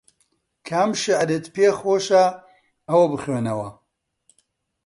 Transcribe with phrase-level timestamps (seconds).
[0.67, 2.25] کام شیعرت پێ خۆشە
[2.89, 3.69] ئەوە بخوێنەوە